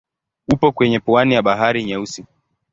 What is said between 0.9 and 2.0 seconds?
pwani ya Bahari